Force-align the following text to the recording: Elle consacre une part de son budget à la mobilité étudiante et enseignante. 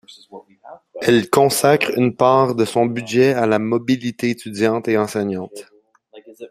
Elle 1.03 1.29
consacre 1.29 1.91
une 1.95 2.15
part 2.15 2.55
de 2.55 2.65
son 2.65 2.87
budget 2.87 3.33
à 3.35 3.45
la 3.45 3.59
mobilité 3.59 4.31
étudiante 4.31 4.87
et 4.87 4.97
enseignante. 4.97 5.69